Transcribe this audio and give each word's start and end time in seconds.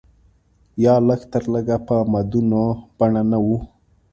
یا 0.83 0.95
لږ 1.07 1.21
تر 1.33 1.43
لږه 1.53 1.77
په 1.87 1.95
مدونه 2.11 2.61
بڼه 2.97 3.21
نه 3.31 3.37
و. 3.45 3.47